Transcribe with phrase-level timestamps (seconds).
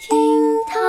[0.00, 0.16] 厅
[0.66, 0.80] 堂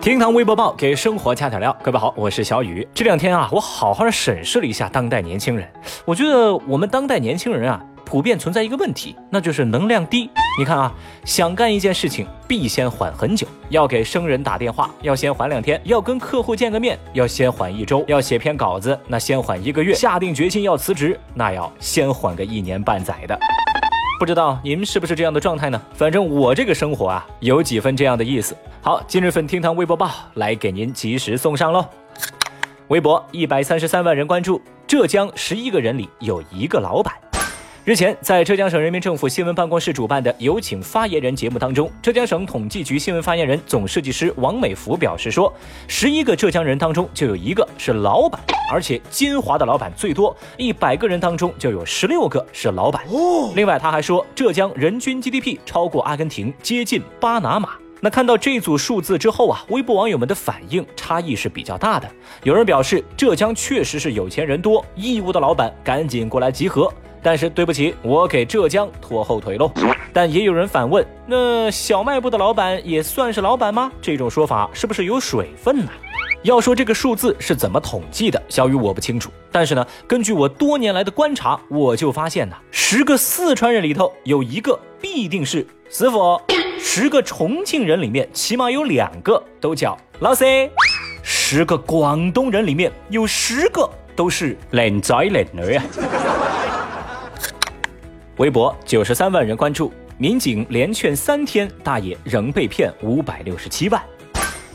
[0.00, 2.86] 厅堂微博报给生活加点料，各位好，我是小雨。
[2.92, 5.72] 这两天啊，我好好审视了一下当代年轻人，
[6.04, 10.28] 我觉得我们当代年轻人啊，普遍存在一个问题，那就是能量低。
[10.58, 10.92] 你看啊，
[11.24, 23.38] 想干一件事情，必先缓很久，要给生人打电话，要先缓两天；要跟客户见个面，要先缓一周；要写篇稿子，那先缓一个月；下定决心要辞职，那要先缓个一年半载的。
[24.18, 25.80] 不知道您是不是这样的状态呢？
[25.92, 28.56] 反正我这个生活啊，有几分这样的意思。
[28.80, 31.84] 好，今日份厅堂微博报来给您及时送上喽。
[32.88, 37.12] 微博一百三十三万人关注，浙江十一个人里有一个老板。
[37.86, 45.54] 日前，在浙江省人民政府新闻办公室主办的“有请发言人”节目当中，浙江省统计局新闻发言人、总设计师王美福表示说，
[45.86, 48.40] 十一个浙江人当中就有一个是老板，
[48.72, 53.04] 而且金华的老板最多，一百个人当中就有十六个是老板。
[53.54, 57.74] 另外，他还说，浙江人均 GDP 超过阿根廷，接近巴拿马。
[58.00, 62.10] 那看到这组数字之后啊，微博网友们的反应差异是比较大的。
[62.42, 66.92] 有人表示，浙江确实是有钱人多，义乌的老板赶紧过来集合。
[67.26, 69.68] 但是对不起，我给浙江拖后腿喽。
[70.12, 73.90] 但也有人反问，那小卖部的老板也算是老板吗？
[74.00, 75.90] 这种说法是不是有水分呢？
[76.44, 79.28] 要说这个数字是怎么统计的，小雨我不清楚。
[79.50, 86.40] 但是呢，根据我多年来的观察，我就发现呢，十个四川人里头有一个必定是师傅，
[86.78, 90.70] 十个重庆人里面起码有两个都叫老 C，
[91.24, 95.84] 十个广东人里面有十个都是靓仔靓女啊。
[98.38, 104.02] 微博九十三万人关注，民警连劝三天，大爷仍被骗五百六十七万。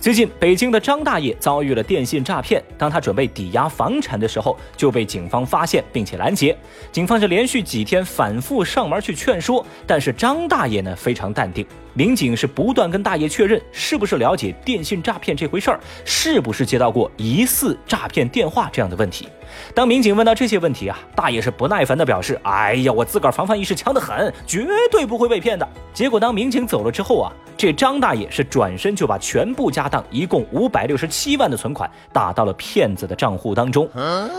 [0.00, 2.64] 最近，北京的张大爷遭遇了电信诈骗。
[2.78, 6.56] 当他准备抵押房产的时候，就被警方发现并且拦截。
[6.90, 11.66] 警方是连续几天反复上门去劝说，但是张大爷呢非常淡定。
[11.94, 19.28] 民警是不断跟大爷确认是不是了解电信诈骗这回事儿，是不是接到过疑似诈骗电话这样的问题。
[19.74, 33.90] 当民警问到这些问题啊，大爷是不耐烦的表示：“哎呀，我自个儿防范意识强得很，绝对不会被骗的。”结果当民警走了之后啊，这张大爷是转身就把全部家当，一共五百六十七万的存款打到了骗子的账户当中。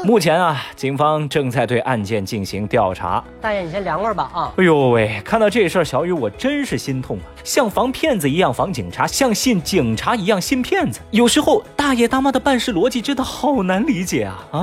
[0.05, 3.21] 目前啊，警方正在对案件进行调查。
[3.41, 4.53] 大爷，你先凉快吧啊！
[4.55, 7.27] 哎呦喂，看到这事儿，小雨我真是心痛啊！
[7.43, 10.99] 像防骗子一样防警察，像信警察一样信骗子。
[11.11, 14.61] 有时候大爷大妈的办事逻辑真的好难理解啊啊！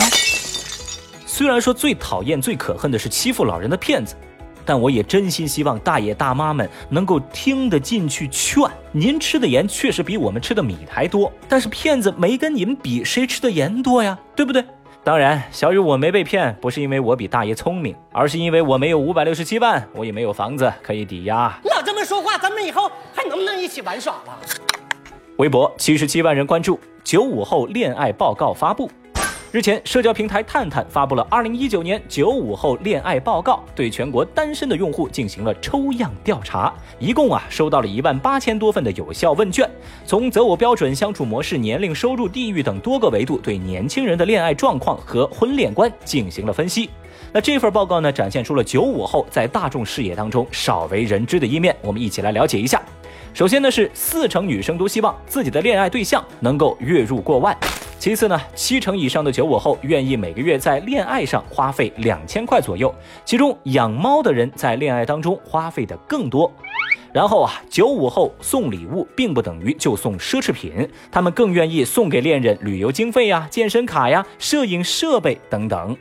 [1.26, 4.16] 虽然说最讨厌、最可恨的是欺负老人的骗子，
[4.64, 8.62] 但我也真心希望大爷大妈们能够听得进去劝。
[8.90, 14.18] 您吃的盐确实比我们吃的米还多，但是骗子没跟您比，谁吃的盐多呀？
[14.34, 14.64] 对不对？
[15.04, 21.56] 当然，小雨我没被骗，不是因为我比大爷聪明，而是因为我没有五百六十七万，我也没有房子可以抵押。
[22.08, 24.38] 说话，咱们以后还能不能一起玩耍了？
[25.36, 28.90] 微博七十七万人关注，九五后恋爱报告发布。
[29.50, 39.66] 日前，社交平台探探发布了二零一九年九五后恋爱报告，对全国单身的用户进行了抽样调查，一共啊收到了一万八千多份的有效问卷，
[40.04, 46.90] 从择偶标准、相处模式、年龄、收入、地域等多个维度，对年轻人的恋爱状况和婚恋观进行了分析。
[47.32, 52.82] 那这份报告呢，展现出了九五后在大众视野当中少为人知的一面，我们一起来了解一下。
[53.32, 57.56] 首先呢，是四成女生都希望自己的恋爱对象能够月入过万。
[57.98, 62.94] 其次呢，七成以上的九五后愿意每个月在恋爱上花费两千块左右，
[63.24, 66.50] 其中养猫的人在恋爱当中花费的更多。
[67.12, 75.96] 然后啊，九五后送礼物并不等于就送奢侈品，他们更愿意送给恋人旅游经费呀、健身卡呀、摄影设备等等。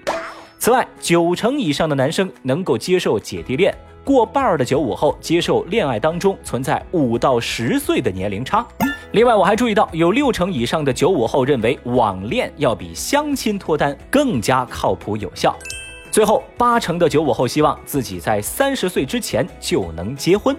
[0.60, 8.66] 此外，九成以上的男生能够接受姐弟恋，过半的九五后接受恋爱当中存在五到十岁的年龄差。
[9.14, 15.56] 另外，我还注意到，有六成以上的九五后认为网恋要比相亲脱单更加靠谱有效。
[16.12, 20.56] 最后，八成的九五后希望自己在三十岁之前就能结婚。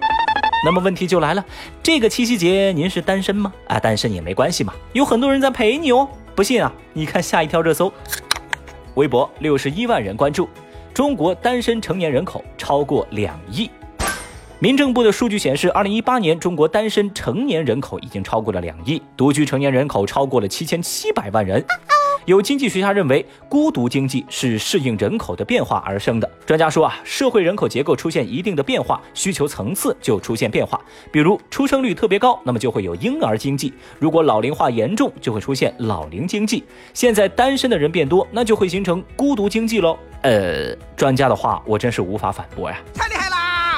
[0.65, 1.45] 那么问题就来了，
[1.83, 3.53] 这个七夕节您是单身吗？
[3.67, 6.09] 啊，单身也没关系嘛，有很多人在陪你哦。
[6.35, 7.93] 不信啊，你看下一条热搜，
[8.95, 10.49] 微博六十一万人关注，
[10.91, 13.69] 中国单身成年人口超过两亿。
[14.61, 21.65] 民政部的数据显示，二零一八年中国单身成年人口已经超过了两亿，独居成年人口超过了七千七百万人。
[22.25, 26.29] 有经济学家认为，孤独经济是适应人口的变化而生的。
[26.45, 30.79] 专家说啊，社会人口结构出现一定的变化，需求层次就出现变化。
[31.09, 36.65] 比如出生率特别高，那么就会有婴儿经济；如果老龄化严重，就会出现老龄经济。
[36.93, 39.97] 现在单身的人变多，那就会形成孤独经济喽。
[40.21, 42.77] 呃，专家的话我真是无法反驳呀。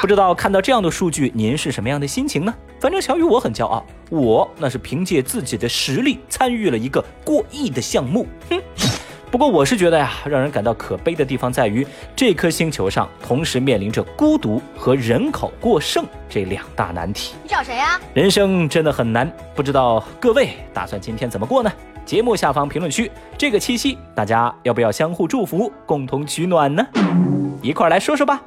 [0.01, 2.51] 不知道看到这样的数据，您是什么样的心情呢？
[2.79, 8.25] 反正小雨我很骄傲，我那是凭借自己的实力参与了一个过亿的项目。
[8.49, 8.59] 哼。
[9.29, 17.35] 不过我是觉得呀，让人感到可悲的地方在于，这颗星球上同时面临着孤独和人口过剩这两大难题。
[17.43, 18.01] 你找谁呀？
[18.15, 21.71] 人生真的很难，不知道各位打算今天怎么过呢？
[22.07, 26.83] 节目下方评论区，这个七夕大家要不要相互祝福，共同取暖呢？
[27.61, 28.41] 一块来说说吧。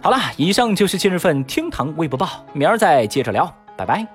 [0.00, 4.06] 好了，以上就是今日份厅堂微博报，明儿再接着聊，拜拜。